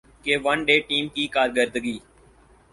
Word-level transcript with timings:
کہ 0.23 0.33
one 0.43 0.57
day 0.67 0.75
team 0.87 1.05
کی 1.15 1.23
کارکردگی 1.35 1.97